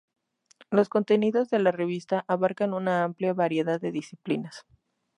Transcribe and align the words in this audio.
Los 0.71 0.89
contenidos 0.89 1.51
de 1.51 1.59
la 1.59 1.71
revista 1.71 2.25
abarcan 2.27 2.73
una 2.73 3.03
amplia 3.03 3.35
variedad 3.35 3.79
de 3.79 3.91
disciplinas. 3.91 4.65